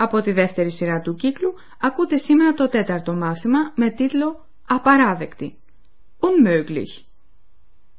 Από 0.00 0.20
τη 0.20 0.32
δεύτερη 0.32 0.70
σειρά 0.70 1.00
του 1.00 1.14
κύκλου 1.14 1.54
ακούτε 1.80 2.16
σήμερα 2.18 2.54
το 2.54 2.68
τέταρτο 2.68 3.12
μάθημα 3.14 3.58
με 3.74 3.90
τίτλο 3.90 4.46
«Απαράδεκτη». 4.66 5.58
Unmöglich. 6.20 7.04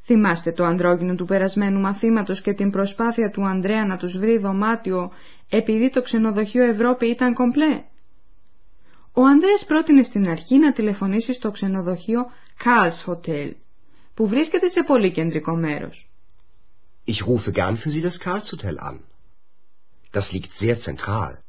Θυμάστε 0.04 0.52
το 0.52 0.64
ανδρόγυνο 0.64 1.16
του 1.16 1.26
περασμένου 1.26 1.80
μαθήματος 1.80 2.42
και 2.42 2.54
την 2.54 2.70
προσπάθεια 2.72 3.30
του 3.30 3.46
Ανδρέα 3.46 3.86
να 3.86 3.98
τους 3.98 4.18
βρει 4.18 4.38
δωμάτιο 4.38 5.12
επειδή 5.50 5.90
το 5.90 6.02
ξενοδοχείο 6.02 6.64
Ευρώπη 6.64 7.08
ήταν 7.08 7.34
κομπλέ. 7.34 7.84
Ο 9.14 9.22
Ανδρέας 9.26 9.66
πρότεινε 9.66 10.04
στην 10.04 10.28
αρχή 10.30 10.58
να 10.58 10.72
τηλεφωνήσει 10.74 11.34
στο 11.34 11.52
ξενοδοχείο 11.52 12.26
Karls 12.64 13.12
Hotel, 13.12 13.52
που 14.14 14.28
βρίσκεται 14.28 14.68
σε 14.70 14.84
πολύ 14.84 15.12
κεντρικό 15.12 15.56
μέρος. 15.56 16.10
Ich 17.08 17.26
rufe 17.28 17.52
gern 17.52 17.76
für 17.76 17.90
Sie 17.90 18.04
das 18.08 18.20
Karlshotel 18.26 18.78
an. 18.90 18.98
Das 20.14 20.32
liegt 20.32 20.52
sehr 20.64 20.78
zentral. 20.88 21.49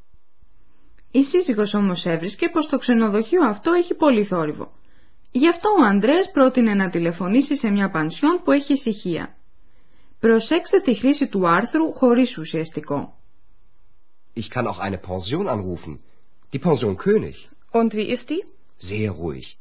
Η 1.11 1.23
σύζυγος 1.23 1.73
όμως 1.73 2.05
έβρισκε 2.05 2.49
πως 2.49 2.67
το 2.67 2.77
ξενοδοχείο 2.77 3.45
αυτό 3.45 3.71
έχει 3.71 3.93
πολύ 3.93 4.23
θόρυβο. 4.23 4.71
Γι' 5.31 5.47
αυτό 5.47 5.69
ο 5.79 5.83
Ανδρέας 5.83 6.31
πρότεινε 6.31 6.73
να 6.73 6.89
τηλεφωνήσει 6.89 7.55
σε 7.55 7.69
μια 7.69 7.89
πανσιόν 7.89 8.41
που 8.43 8.51
έχει 8.51 8.73
ησυχία. 8.73 9.35
Προσέξτε 10.19 10.77
τη 10.77 10.93
χρήση 10.95 11.27
του 11.27 11.47
άρθρου 11.47 11.93
χωρίς 11.93 12.37
ουσιαστικό. 12.37 13.15
Ich 14.35 14.49
kann 14.49 14.65
auch 14.65 14.79
eine 14.79 14.97
Pension 14.97 15.47
anrufen. 15.47 15.99
Die 16.53 16.59
Pension 16.59 16.95
König. 16.95 17.35
Und 17.71 17.93
wie 17.93 18.07
ist 18.15 18.29
die? 18.29 18.43
Sehr 18.77 19.11
ruhig. 19.11 19.55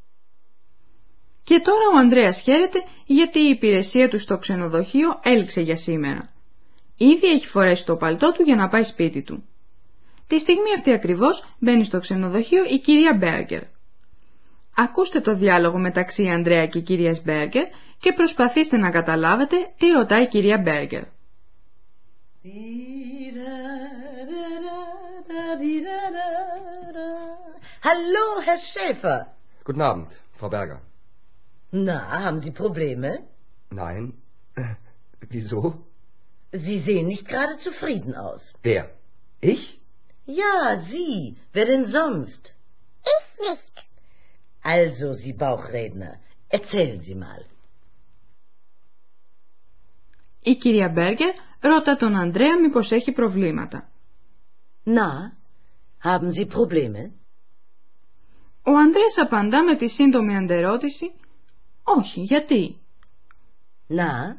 Και 1.44 1.60
τώρα 1.60 1.88
ο 1.94 1.98
Ανδρέας 1.98 2.40
χαίρεται 2.40 2.78
γιατί 3.06 3.38
η 3.38 3.48
υπηρεσία 3.48 4.08
του 4.08 4.18
στο 4.18 4.38
ξενοδοχείο 4.38 5.20
έλξε 5.22 5.60
για 5.60 5.76
σήμερα. 5.76 6.32
Ήδη 6.96 7.26
έχει 7.26 7.46
φορέσει 7.46 7.84
το 7.84 7.96
παλτό 7.96 8.32
του 8.32 8.42
για 8.42 8.56
να 8.56 8.68
πάει 8.68 8.84
σπίτι 8.84 9.22
του. 9.22 9.44
Τη 10.30 10.38
στιγμή 10.38 10.72
αυτή 10.76 10.92
ακριβώς 10.92 11.54
μπαίνει 11.58 11.84
στο 11.84 12.00
ξενοδοχείο 12.00 12.64
η 12.64 12.78
κυρία 12.78 13.14
Μπέργκερ. 13.14 13.62
Ακούστε 14.76 15.20
το 15.20 15.34
διάλογο 15.34 15.78
μεταξύ 15.78 16.26
Ανδρέα 16.26 16.66
και 16.66 16.80
κυρίας 16.80 17.22
Μπέργκερ 17.22 17.64
και 17.98 18.12
προσπαθήστε 18.12 18.76
να 18.76 18.90
καταλάβετε 18.90 19.56
τι 19.78 19.86
ρωτάει 19.86 20.22
η 20.22 20.28
κυρία 20.28 20.58
Μπέργκερ. 20.58 21.02
Hallo, 27.88 28.26
Herr 28.46 28.60
Schäfer. 28.70 29.20
Guten 29.66 29.82
Abend, 29.90 30.10
Frau 30.38 30.50
Berger. 30.56 30.80
Na, 31.70 31.98
haben 32.24 32.40
Sie 32.44 32.54
Probleme? 32.64 33.10
Nein. 33.82 34.02
Äh, 34.54 34.74
wieso? 35.34 35.60
Sie 36.66 36.78
sehen 36.86 37.06
nicht 37.12 37.26
gerade 37.32 37.54
zufrieden 37.66 38.12
aus. 38.26 38.42
Wer? 38.62 38.82
Ich? 39.40 39.79
Ja, 40.42 40.80
Sie. 40.90 41.36
Wer 41.52 41.66
denn 41.66 41.84
sonst? 41.86 42.42
Ich 43.14 43.28
nicht. 43.46 43.74
Also, 44.62 45.06
Sie 45.14 45.32
Bauchredner, 45.32 46.14
erzählen 46.48 47.00
Sie 47.00 47.14
mal. 47.14 47.44
Η 50.42 50.54
κυρία 50.54 50.88
Μπέργκερ 50.88 51.32
ρώτα 51.60 51.96
τον 51.96 52.16
Ανδρέα 52.16 52.60
μήπως 52.60 52.90
έχει 52.92 53.12
προβλήματα. 53.12 53.88
Na, 54.84 55.32
haben 56.02 56.30
Sie 56.32 56.46
Probleme? 56.46 57.10
Ο 58.62 58.76
Ανδρέας 58.76 59.16
απαντά 59.16 59.64
με 59.64 59.76
τη 59.76 59.88
σύντομη 59.88 60.36
αντερώτηση 60.36 61.12
«Όχι, 61.82 62.20
γιατί» 62.20 62.80
Na, 63.88 64.36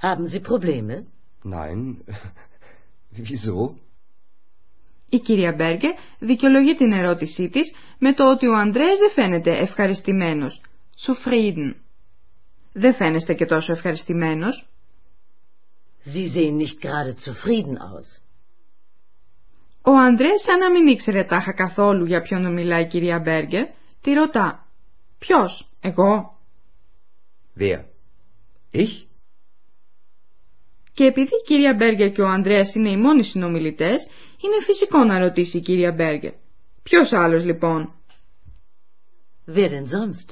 haben 0.00 0.26
Sie 0.28 0.40
Probleme? 0.40 1.04
Nein. 1.44 1.96
wieso? 3.16 3.78
Η 5.14 5.18
κυρία 5.18 5.52
Μπέργκερ 5.52 5.90
δικαιολογεί 6.18 6.74
την 6.74 6.92
ερώτησή 6.92 7.48
της 7.48 7.74
με 7.98 8.14
το 8.14 8.30
ότι 8.30 8.46
ο 8.46 8.54
Ανδρέας 8.56 8.98
δεν 8.98 9.10
φαίνεται 9.10 9.58
ευχαριστημένος. 9.58 10.60
Zufrieden. 11.06 11.74
Δεν 12.72 12.94
φαίνεστε 12.94 13.34
και 13.34 13.44
τόσο 13.44 13.72
ευχαριστημένος; 13.72 14.68
Sie 16.04 16.26
sehen 16.34 16.56
nicht 16.56 16.78
gerade 16.80 17.14
zufrieden 17.24 17.76
aus. 17.76 18.22
Ο 19.82 19.90
Ανδρέας 19.90 20.42
σαν 20.42 20.58
να 20.58 20.70
μην 20.70 20.86
ήξερε 20.86 21.24
τάχα 21.24 21.52
καθόλου 21.52 22.04
για 22.04 22.20
ποιον 22.20 22.52
μιλάει 22.52 22.82
η 22.82 22.86
κυρία 22.86 23.18
Μπέργκερ, 23.18 23.66
τη 24.00 24.12
ρωτά. 24.12 24.66
Ποιος, 25.18 25.70
εγώ; 25.80 26.38
Wer? 27.58 27.80
Ich? 28.72 29.11
Και 30.94 31.04
επειδή 31.04 31.34
η 31.34 31.42
κυρία 31.46 31.74
Μπέργκερ 31.74 32.12
και 32.12 32.22
ο 32.22 32.28
Ανδρέας 32.28 32.74
είναι 32.74 32.90
οι 32.90 32.96
μόνοι 32.96 33.24
συνομιλητές, 33.24 34.06
είναι 34.44 34.62
φυσικό 34.64 35.04
να 35.04 35.18
ρωτήσει 35.18 35.56
η 35.56 35.60
κυρία 35.60 35.92
Μπέργκερ. 35.92 36.32
Ποιος 36.82 37.12
άλλος 37.12 37.44
λοιπόν; 37.44 37.94
Wer 39.46 39.68
denn 39.70 39.86
sonst? 39.86 40.28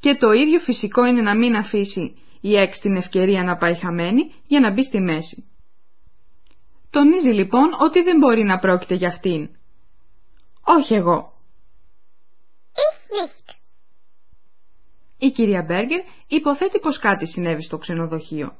Και 0.00 0.14
το 0.14 0.32
ίδιο 0.32 0.58
φυσικό 0.58 1.06
είναι 1.06 1.22
να 1.22 1.36
μην 1.36 1.56
αφήσει 1.56 2.16
η 2.40 2.56
έξ 2.56 2.78
την 2.80 2.96
ευκαιρία 2.96 3.42
να 3.44 3.56
πάει 3.56 3.74
χαμένη 3.74 4.32
για 4.46 4.60
να 4.60 4.70
μπει 4.72 4.84
στη 4.84 5.00
μέση. 5.00 5.44
Τονίζει 6.90 7.28
λοιπόν 7.30 7.68
ότι 7.80 8.02
δεν 8.02 8.18
μπορεί 8.18 8.42
να 8.42 8.58
πρόκειται 8.58 8.94
για 8.94 9.08
αυτήν. 9.08 9.48
Όχι 10.64 10.94
εγώ. 10.94 11.32
Ich 12.72 13.10
nicht. 13.16 13.54
Η 15.18 15.30
κυρία 15.30 15.62
Μπέργκερ 15.62 16.00
υποθέτει 16.26 16.78
πως 16.78 16.98
κάτι 16.98 17.26
συνέβη 17.26 17.62
στο 17.62 17.78
ξενοδοχείο. 17.78 18.56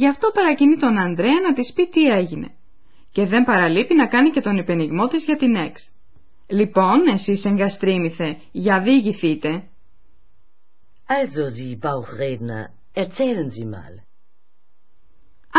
Γι' 0.00 0.08
αυτό 0.08 0.30
παρακινεί 0.34 0.76
τον 0.76 0.98
Ανδρέα 0.98 1.40
να 1.46 1.52
της 1.52 1.72
πει 1.72 1.88
τι 1.88 2.04
έγινε. 2.04 2.48
Και 3.12 3.24
δεν 3.24 3.44
παραλείπει 3.44 3.94
να 3.94 4.06
κάνει 4.06 4.30
και 4.30 4.40
τον 4.40 4.56
υπενιγμό 4.56 5.06
της 5.06 5.24
για 5.24 5.36
την 5.36 5.54
έξ. 5.54 5.90
Λοιπόν, 6.46 7.06
εσείς 7.12 7.44
εγκαστρίμηθε, 7.44 8.36
για 8.52 8.80
διηγηθείτε. 8.80 9.48
Also, 11.06 11.44
Sie 11.56 11.78
Bauchredner, 11.86 12.64
erzählen 13.02 13.48
Sie 13.56 13.66
mal. 13.74 13.94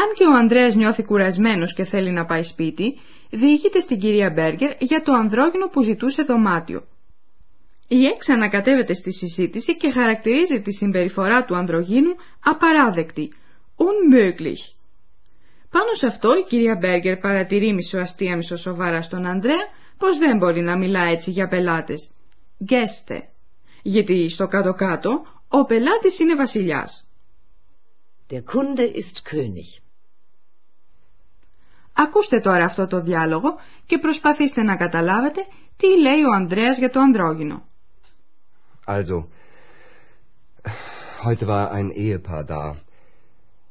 Αν 0.02 0.14
και 0.16 0.24
ο 0.24 0.34
Ανδρέας 0.34 0.76
νιώθει 0.76 1.04
κουρασμένος 1.04 1.74
και 1.74 1.84
θέλει 1.84 2.12
να 2.12 2.26
πάει 2.26 2.44
σπίτι, 2.44 3.00
διηγείται 3.30 3.80
στην 3.80 4.00
κυρία 4.00 4.32
Μπέργκερ 4.32 4.72
για 4.80 5.02
το 5.02 5.14
ανδρόγυνο 5.14 5.68
που 5.68 5.82
ζητούσε 5.84 6.22
δωμάτιο. 6.22 6.84
Η 7.88 8.06
Έξ 8.06 8.30
ανακατεύεται 8.30 8.94
στη 8.94 9.14
συζήτηση 9.14 9.78
και 9.78 9.92
χαρακτηρίζει 9.92 10.62
τη 10.62 10.74
συμπεριφορά 10.74 11.46
του 11.46 11.56
ανδρογίνου 11.56 12.16
απαράδεκτη, 12.44 13.32
unmöglich. 13.78 14.76
Πάνω 15.70 15.94
σε 15.94 16.06
αυτό 16.06 16.36
η 16.36 16.44
κυρία 16.44 16.76
Μπέργκερ 16.76 17.18
παρατηρεί 17.18 17.74
μισοαστία 17.74 18.36
μισοσοβαρά 18.36 19.02
στον 19.02 19.26
Ανδρέα 19.26 19.68
πως 19.98 20.18
δεν 20.18 20.38
μπορεί 20.38 20.62
να 20.62 20.78
μιλά 20.78 21.04
έτσι 21.04 21.32
για 21.32 21.48
πελάτες. 21.48 22.10
Γκέστε. 22.64 23.24
Γιατί 23.82 24.30
στο 24.30 24.48
κάτω-κάτω 24.48 25.26
ο 25.48 25.66
πελάτης 25.66 26.20
είναι 26.20 26.36
βασιλιάς. 26.36 27.10
Der 28.30 28.38
Kunde 28.38 28.88
ist 29.02 29.18
König. 29.32 29.82
Ακούστε 31.94 32.40
τώρα 32.40 32.66
αυτό 32.66 32.88
το 32.88 33.02
διάλογο 33.02 33.50
και 33.86 33.98
προσπαθήστε 33.98 34.64
να 34.64 34.76
καταλάβετε 34.76 35.42
τι 35.78 36.00
λέει 36.00 36.24
ο 36.24 36.32
Ανδρέας 36.34 36.78
για 36.78 36.90
το 36.90 37.00
ανδρόγυνο. 37.00 37.68
Also, 38.88 39.28
heute 41.24 41.48
war 41.48 41.72
ein 41.72 41.90
Ehepaar 41.92 42.44
da. 42.44 42.85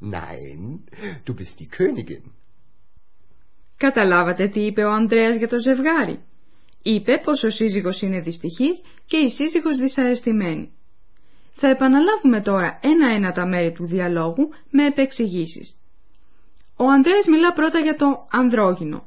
Nein, 0.00 0.84
du 1.24 1.34
bist 1.34 1.58
die 1.58 1.68
Königin. 1.68 2.32
Καταλάβατε 3.76 4.48
τι 4.48 4.60
είπε 4.60 4.84
ο 4.84 4.90
Ανδρέας 4.90 5.36
για 5.36 5.48
το 5.48 5.58
ζευγάρι. 5.58 6.20
Είπε 6.82 7.20
πως 7.24 7.42
ο 7.42 7.50
σύζυγος 7.50 8.02
είναι 8.02 8.20
δυστυχής 8.20 8.82
και 9.06 9.16
η 9.16 9.30
σύζυγος 9.30 9.76
δυσαρεστημένη. 9.76 10.72
Θα 11.52 11.68
επαναλάβουμε 11.68 12.40
τώρα 12.40 12.78
ένα-ένα 12.82 13.32
τα 13.32 13.46
μέρη 13.46 13.72
του 13.72 13.86
διαλόγου 13.86 14.48
με 14.70 14.86
επεξηγήσεις. 14.86 15.76
Ο 16.76 16.84
Ανδρέας 16.84 17.26
μιλά 17.26 17.52
πρώτα 17.52 17.78
για 17.78 17.96
το 17.96 18.26
ανδρόγυνο. 18.30 19.06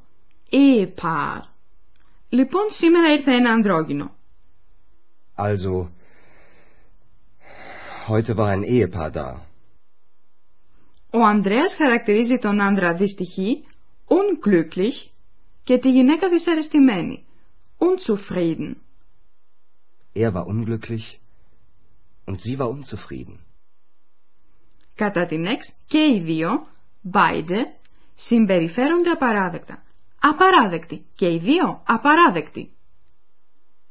Ehepaar. 0.51 1.41
Λοιπόν, 2.29 2.63
σήμερα 2.69 3.11
ήρθε 3.11 3.31
ένα 3.31 3.51
ανδρόγυνο. 3.51 4.15
Also, 5.35 5.89
heute 8.07 8.37
war 8.37 8.49
ein 8.49 8.63
Ehepaar 8.63 9.11
da. 9.11 9.52
Ο 11.15 11.23
Ανδρέας 11.25 11.75
χαρακτηρίζει 11.75 12.37
τον 12.37 12.61
άντρα 12.61 12.95
δυστυχή, 12.95 13.63
unglücklich, 14.07 15.09
και 15.63 15.77
τη 15.77 15.89
γυναίκα 15.89 16.29
δυσαρεστημένη, 16.29 17.25
unzufrieden. 17.77 18.75
Er 20.15 20.31
war 20.33 20.45
unglücklich 20.45 21.19
und 22.25 22.37
sie 22.39 22.57
war 22.57 22.69
unzufrieden. 22.69 23.39
Κατά 24.95 25.25
την 25.25 25.45
εξ 25.45 25.73
και 25.87 25.99
οι 25.99 26.19
δύο, 26.19 26.67
beide, 27.13 27.59
συμπεριφέρονται 28.15 29.09
απαράδεκτα. 29.09 29.83
Απαράδεκτη 30.19 31.05
και 31.15 31.31
οι 31.31 31.37
δύο 31.37 31.83
απαράδεκτη. 31.87 32.73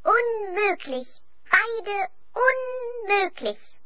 Unmöglich. 0.03 1.11
Beide 1.53 1.97
unmöglich. 2.49 3.82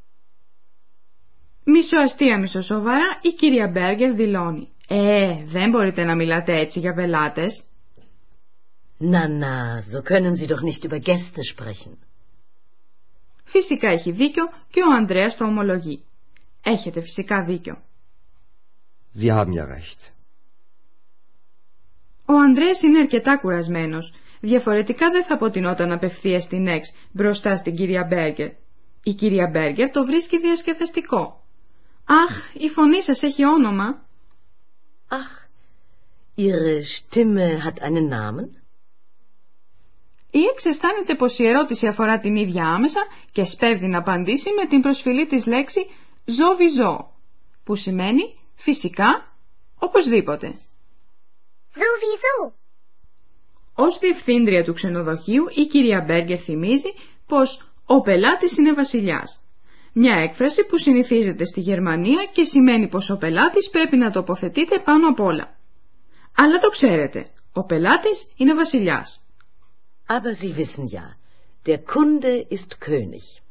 Μισοαστία 1.69 2.39
μισοσοβαρά 2.39 3.19
η 3.23 3.29
κυρία 3.29 3.69
Μπέργκερ 3.69 4.15
δηλώνει 4.15 4.69
«Ε, 4.89 5.45
δεν 5.45 5.71
μπορείτε 5.71 6.05
να 6.05 6.15
μιλάτε 6.15 6.59
έτσι 6.59 6.79
για 6.79 6.95
πελάτες». 6.95 7.65
Na, 8.99 9.29
na, 9.29 9.83
so 9.93 10.01
können 10.11 10.37
Sie 10.37 10.47
doch 10.47 10.63
nicht 10.63 10.85
über 10.85 10.99
Gäste 10.99 11.43
sprechen. 11.55 11.93
Φυσικά 13.45 13.89
έχει 13.89 14.11
δίκιο 14.11 14.45
και 14.71 14.81
ο 14.81 14.95
Ανδρέας 14.95 15.37
το 15.37 15.45
ομολογεί. 15.45 16.05
Έχετε 16.63 17.01
φυσικά 17.01 17.45
δίκιο. 17.45 17.83
Sie 19.21 19.31
haben 19.31 19.53
ja 19.53 19.65
recht. 19.65 20.13
Ο 22.25 22.35
Ανδρέας 22.35 22.83
είναι 22.83 22.99
αρκετά 22.99 23.39
κουρασμένος. 23.39 24.13
Διαφορετικά 24.41 25.11
δεν 25.11 25.25
θα 25.25 25.35
αποτινόταν 25.35 25.93
απευθεία 25.93 26.41
στην 26.41 26.67
Εξ 26.67 26.93
μπροστά 27.13 27.57
στην 27.57 27.75
κυρία 27.75 28.05
Μπέργκερ. 28.05 28.51
Η 29.03 29.13
κυρία 29.15 29.49
Μπέργκερ 29.49 29.91
το 29.91 30.05
βρίσκει 30.05 30.39
διασκεδαστικό. 30.39 31.46
Αχ, 32.07 32.55
η 32.55 32.69
φωνή 32.69 33.03
σας 33.03 33.23
έχει 33.23 33.45
όνομα. 33.45 34.07
Ach, 35.09 35.47
Ihre 36.37 36.83
Stimme 36.83 37.65
hat 37.65 37.81
einen 37.81 38.09
Namen? 38.09 38.49
Η 40.31 40.45
Εξ 40.53 40.65
αισθάνεται 40.65 41.15
πως 41.15 41.39
η 41.39 41.47
ερώτηση 41.47 41.87
αφορά 41.87 42.21
την 42.21 42.37
ίδια 42.37 42.67
άμεσα 42.67 43.01
και 43.33 43.45
σπέβδει 43.45 43.87
να 43.87 43.99
απαντήσει 43.99 44.51
με 44.53 44.67
την 44.67 44.81
προσφυλή 44.81 45.27
της 45.27 45.47
λέξη 45.47 45.87
«ζοβιζό», 46.25 47.13
που 47.65 47.77
σημαίνει 47.77 48.23
φυσικά 48.55 49.37
οπωσδήποτε. 49.79 50.55
Sowieso. 51.75 52.53
Ως 53.75 53.99
διευθύντρια 53.99 54.65
του 54.65 54.73
ξενοδοχείου 54.73 55.45
η 55.55 55.67
κυρία 55.67 56.01
Μπέργκερ 56.01 56.43
θυμίζει 56.45 56.93
πως 57.27 57.71
ο 57.87 58.01
πελάτης 58.01 58.57
είναι 58.57 58.73
βασιλιάς. 58.73 59.41
Μια 59.99 60.15
έκφραση 60.15 60.67
που 60.67 60.79
συνηθίζεται 60.79 61.45
στη 61.45 61.61
Γερμανία 61.61 62.25
και 62.33 62.45
σημαίνει 62.45 62.89
πως 62.89 63.11
ο 63.11 63.17
πελάτης 63.17 63.71
πρέπει 63.71 63.97
να 63.97 64.11
τοποθετείται 64.11 64.79
πάνω 64.79 65.09
απ' 65.09 65.21
όλα. 65.21 65.57
Αλλά 66.37 66.59
το 66.59 66.69
ξέρετε, 66.69 67.31
ο 67.53 67.65
πελάτης 67.65 68.33
είναι 68.37 68.55
βασιλιάς. 68.55 69.27
Aber 70.09 70.33
Sie 70.41 70.53
wissen 70.57 70.87
ja, 70.97 71.07
der 71.67 71.79
Kunde 71.93 72.33
ist 72.49 72.73
König. 72.87 73.43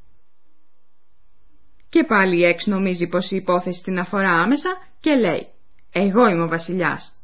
Και 1.89 2.03
πάλι 2.03 2.37
η 2.37 2.45
Εξ 2.45 2.65
νομίζει 2.65 3.07
πως 3.07 3.31
η 3.31 3.35
υπόθεση 3.35 3.83
την 3.83 3.99
αφορά 3.99 4.31
άμεσα 4.31 4.69
και 4.99 5.15
λέει 5.15 5.47
«Εγώ 5.91 6.27
είμαι 6.27 6.43
ο 6.43 6.47
βασιλιάς». 6.47 7.17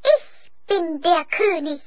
Ich 0.00 0.50
bin 0.68 1.04
der 1.04 1.24
König. 1.24 1.82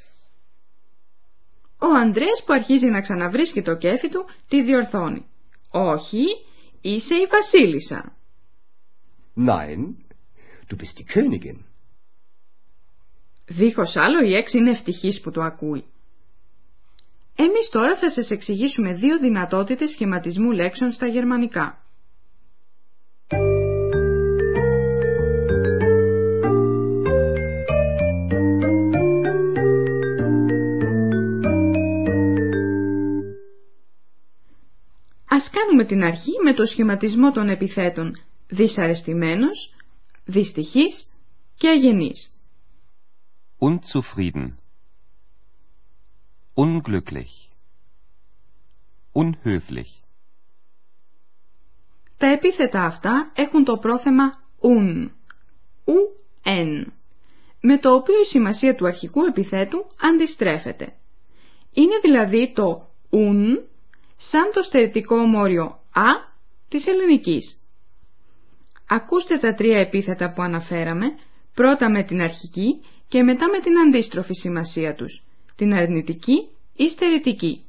Ο 1.79 1.87
Ανδρέας 1.95 2.43
που 2.45 2.53
αρχίζει 2.53 2.85
να 2.87 3.01
ξαναβρίσκει 3.01 3.61
το 3.61 3.75
κέφι 3.75 4.09
του, 4.09 4.25
τη 4.47 4.63
διορθώνει. 4.63 5.27
«Όχι, 5.75 6.23
είσαι 6.81 7.15
η 7.15 7.25
βασίλισσα». 7.25 8.17
Nein, 9.35 9.95
du 10.69 10.75
bist 10.75 10.97
die 10.99 11.05
Königin. 11.13 11.59
Δίχως 13.45 13.95
άλλο 13.95 14.19
η 14.25 14.35
Εξ 14.35 14.53
είναι 14.53 14.69
ευτυχής 14.69 15.21
που 15.21 15.31
το 15.31 15.41
ακούει. 15.41 15.85
Εμείς 17.35 17.69
τώρα 17.71 17.97
θα 17.97 18.11
σας 18.11 18.29
εξηγήσουμε 18.29 18.93
δύο 18.93 19.19
δυνατότητες 19.19 19.91
σχηματισμού 19.91 20.51
λέξεων 20.51 20.91
στα 20.91 21.07
γερμανικά. 21.07 21.82
Ας 35.43 35.49
κάνουμε 35.49 35.85
την 35.85 36.03
αρχή 36.03 36.31
με 36.43 36.53
το 36.53 36.65
σχηματισμό 36.65 37.31
των 37.31 37.49
επιθέτων 37.49 38.17
δυσαρεστημένος, 38.47 39.73
δυστυχής 40.25 41.07
και 41.55 41.67
αγενής. 41.69 42.37
Unzufrieden. 43.59 44.47
Unglücklich. 46.55 47.49
Unhöflich. 49.13 49.91
Τα 52.17 52.27
επίθετα 52.27 52.83
αυτά 52.85 53.31
έχουν 53.35 53.63
το 53.63 53.77
πρόθεμα 53.77 54.23
un, 54.61 55.09
u, 55.85 55.97
en, 56.43 56.85
με 57.61 57.77
το 57.79 57.93
οποίο 57.93 58.19
η 58.21 58.25
σημασία 58.25 58.75
του 58.75 58.85
αρχικού 58.87 59.23
επιθέτου 59.23 59.85
αντιστρέφεται. 60.01 60.93
Είναι 61.73 61.99
δηλαδή 62.01 62.51
το 62.55 62.89
un 63.09 63.71
σαν 64.29 64.51
το 64.53 64.61
στερετικό 64.61 65.15
μόριο 65.17 65.79
α 65.91 66.11
της 66.69 66.87
ελληνικής. 66.87 67.57
Ακούστε 68.87 69.37
τα 69.37 69.53
τρία 69.53 69.79
επίθετα 69.79 70.33
που 70.33 70.41
αναφέραμε, 70.41 71.05
πρώτα 71.53 71.89
με 71.91 72.03
την 72.03 72.21
αρχική 72.21 72.81
και 73.07 73.23
μετά 73.23 73.49
με 73.49 73.59
την 73.59 73.79
αντίστροφη 73.79 74.33
σημασία 74.33 74.95
τους, 74.95 75.23
την 75.55 75.73
αρνητική 75.73 76.49
ή 76.73 76.89
στερετική. 76.89 77.65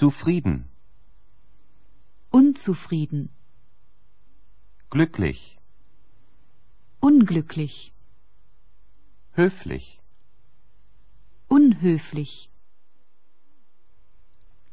Zufrieden. 0.00 0.56
Unzufrieden. 2.30 3.22
Glücklich. 4.90 5.40
Unglücklich. 7.08 7.92
Höflich. 9.36 9.86
Unhöflich. 11.48 12.51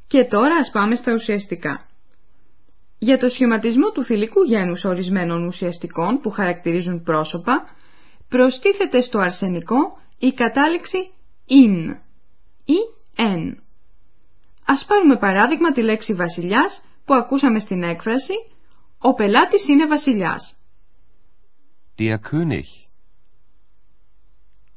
Και 0.10 0.24
τώρα 0.24 0.56
ας 0.56 0.70
πάμε 0.72 0.96
στα 0.96 1.14
ουσιαστικά. 1.14 1.88
Για 2.98 3.18
το 3.18 3.30
σχηματισμό 3.30 3.92
του 3.92 4.04
θηλυκού 4.04 4.44
γένους 4.44 4.84
ορισμένων 4.84 5.46
ουσιαστικών 5.46 6.20
που 6.20 6.30
χαρακτηρίζουν 6.30 7.04
πρόσωπα, 7.04 7.76
προστίθεται 8.28 9.02
στο 9.02 9.20
αρσενικό 9.20 10.00
η 10.18 10.34
κατάληξη 10.34 11.12
in 11.50 11.96
ή 12.66 12.78
en. 13.16 13.56
Ας 14.66 14.86
πάρουμε 14.86 15.18
παράδειγμα 15.18 15.72
τη 15.72 15.82
λέξη 15.82 16.14
βασιλιάς 16.14 16.84
που 17.06 17.14
ακούσαμε 17.14 17.60
στην 17.60 17.84
έκφραση 17.84 18.34
«Ο 18.98 19.14
πελάτης 19.14 19.68
είναι 19.68 19.86
βασιλιάς». 19.88 20.58
Der 21.98 22.18
König. 22.32 22.70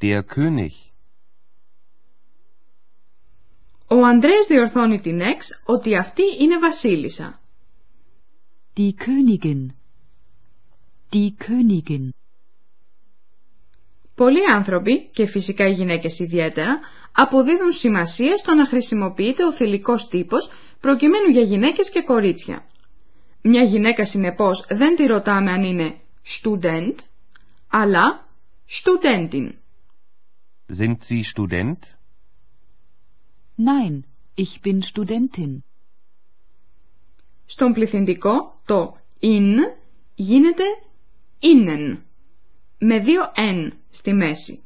Der 0.01 0.23
König. 0.35 0.92
Ο 3.93 4.05
Ανδρέας 4.05 4.47
διορθώνει 4.47 5.01
την 5.01 5.21
εξ 5.21 5.47
ότι 5.65 5.97
αυτή 5.97 6.23
είναι 6.41 6.59
βασίλισσα. 6.59 7.41
Die 8.77 8.91
Königin. 9.03 9.67
Die 11.13 11.29
Königin. 11.45 12.09
Πολλοί 14.15 14.51
άνθρωποι, 14.51 15.11
και 15.13 15.27
φυσικά 15.27 15.69
οι 15.69 15.73
γυναίκες 15.73 16.19
ιδιαίτερα, 16.19 16.81
αποδίδουν 17.13 17.73
σημασία 17.73 18.37
στο 18.37 18.55
να 18.55 18.67
χρησιμοποιείται 18.67 19.45
ο 19.45 19.53
θηλυκός 19.53 20.09
τύπος 20.09 20.51
προκειμένου 20.81 21.29
για 21.31 21.43
γυναίκες 21.43 21.91
και 21.91 22.03
κορίτσια. 22.03 22.65
Μια 23.43 23.63
γυναίκα 23.63 24.05
συνεπώς 24.05 24.65
δεν 24.69 24.97
τη 24.97 25.07
ρωτάμε 25.07 25.51
αν 25.51 25.63
είναι 25.63 25.95
student, 26.43 26.95
αλλά 27.69 28.27
studentin. 28.69 29.51
Sind 30.79 30.97
Sie 31.09 31.23
Student? 31.35 31.79
Nein, 33.71 34.05
ich 34.35 34.61
bin 34.63 34.83
Studentin. 34.83 35.63
Στον 37.47 37.73
πληθυντικό 37.73 38.61
το 38.65 38.97
in 39.21 39.57
γίνεται 40.15 40.65
innen, 41.39 41.97
με 42.79 42.99
δύο 42.99 43.33
n 43.37 43.71
στη 43.91 44.13
μέση. 44.13 44.63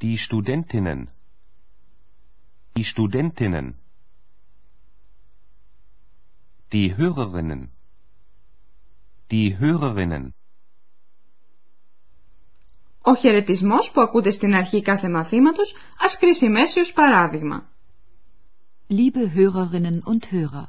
Die 0.00 0.18
Studentinnen. 0.18 1.08
Die 2.72 2.84
Studentinnen. 2.84 3.74
Die 6.72 6.96
Hörerinnen. 6.96 7.70
Die 9.30 9.58
Hörerinnen. 9.58 10.34
Ο 13.06 13.14
χαιρετισμός 13.14 13.90
που 13.90 14.00
ακούτε 14.00 14.30
στην 14.30 14.54
αρχή 14.54 14.82
κάθε 14.82 15.08
μαθήματος 15.08 15.74
ας 15.98 16.16
χρησιμεύσει 16.16 16.80
ως 16.80 16.92
παράδειγμα. 16.92 17.68
Liebe 18.88 19.36
Hörerinnen 19.36 19.98
und 20.04 20.22
Hörer. 20.32 20.68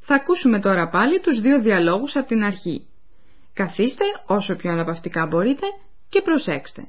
Θα 0.00 0.14
ακούσουμε 0.14 0.60
τώρα 0.60 0.88
πάλι 0.88 1.20
τους 1.20 1.40
δύο 1.40 1.60
διαλόγους 1.60 2.16
από 2.16 2.28
την 2.28 2.42
αρχή. 2.42 2.86
Καθίστε 3.52 4.04
όσο 4.26 4.56
πιο 4.56 4.70
αναπαυτικά 4.70 5.26
μπορείτε 5.26 5.66
και 6.08 6.22
προσέξτε. 6.22 6.88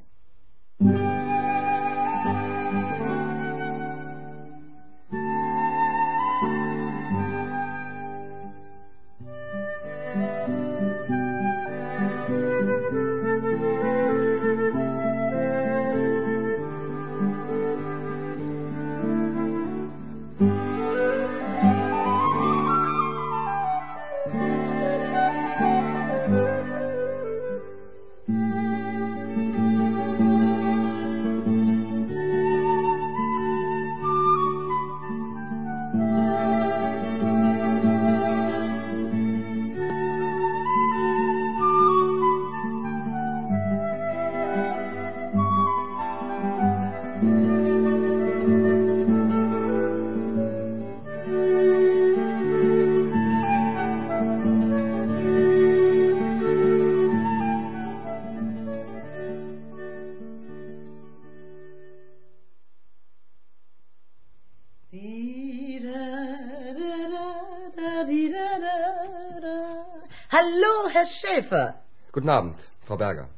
Hallo, 70.37 70.73
Herr 70.95 71.07
Schäfer. 71.19 71.67
Guten 72.13 72.29
Abend, 72.29 72.57
Frau 72.87 72.97
Berger. 72.97 73.29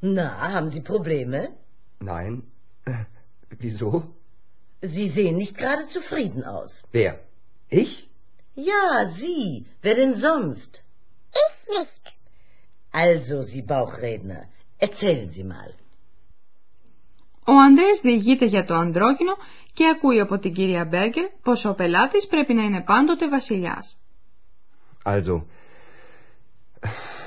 Na, 0.00 0.28
haben 0.54 0.70
Sie 0.70 0.80
Probleme? 0.80 1.40
Nein. 2.00 2.42
Äh, 2.86 3.04
Wieso? 3.58 3.90
Sie 4.82 5.08
sehen 5.10 5.36
nicht 5.36 5.56
gerade 5.56 5.86
zufrieden 5.88 6.42
aus. 6.44 6.82
Wer? 6.92 7.20
Ich? 7.68 8.08
Ja, 8.54 9.08
Sie. 9.20 9.66
Wer 9.82 9.94
denn 9.94 10.14
sonst? 10.14 10.82
Ich 11.44 11.56
nicht. 11.78 12.04
Also, 12.92 13.42
Sie 13.42 13.62
Bauchredner, 13.62 14.42
erzählen 14.78 15.30
Sie 15.30 15.44
mal. 15.44 15.74
Ο 17.46 17.52
Ανδρέας 17.52 18.00
διηγείται 18.00 18.44
για 18.44 18.64
το 18.64 18.74
ανδρόγυνο 18.74 19.36
και 19.72 19.88
ακούει 19.88 20.20
από 20.20 20.38
την 20.38 20.52
κυρία 20.54 20.84
Μπέργκερ 20.84 21.28
πως 21.42 21.64
ο 21.64 21.74
πελάτης 21.74 22.26
πρέπει 22.26 22.54
να 22.54 22.62
είναι 22.62 22.80
πάντοτε 22.80 23.28
βασιλιάς. 23.28 23.96
Also, 25.04 25.42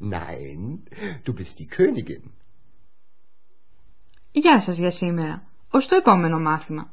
Nein, 0.00 0.84
du 1.24 1.32
bist 1.34 1.58
die 1.58 1.66
Königin. 1.66 2.30
Γεια 4.32 4.60
σας 4.60 4.78
για 4.78 4.90
σήμερα. 4.90 5.42
Ως 5.70 5.86
το 5.86 5.96
επόμενο 5.96 6.40
μάθημα. 6.40 6.92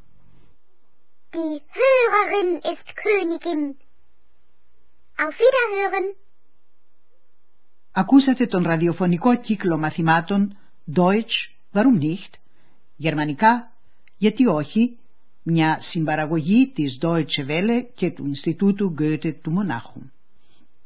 Die 1.31 1.61
Hörerin 1.75 2.61
ist 2.61 2.87
Königin. 3.03 3.75
Auf 5.17 5.37
Wiederhören. 5.39 6.15
Ακούσατε 7.91 8.47
τον 8.47 8.63
ραδιοφωνικό 8.63 9.37
κύκλο 9.39 9.77
μαθημάτων 9.77 10.57
Deutsch, 10.95 11.51
warum 11.73 11.99
nicht, 12.01 12.33
γερμανικά, 12.95 13.71
γιατί 14.17 14.45
όχι, 14.47 14.97
μια 15.43 15.77
συμπαραγωγή 15.79 16.71
της 16.75 16.97
Deutsche 17.01 17.47
Welle 17.47 17.85
και 17.93 18.11
του 18.11 18.25
Ινστιτούτου 18.25 18.95
Goethe 18.99 19.33
του 19.41 19.51
Μονάχου. 19.51 20.01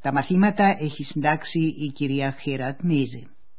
Τα 0.01 0.13
μαθήματα 0.13 0.77
έχει 0.79 1.03
συντάξει 1.03 1.59
η 1.59 1.91
κυρία 1.91 2.37
Χέρατ 2.41 2.79
Μέζε. 2.81 3.29